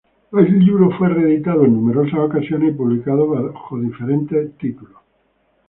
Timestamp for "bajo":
3.27-3.79